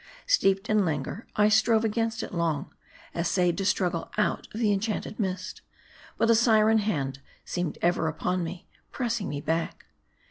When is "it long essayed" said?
2.23-3.55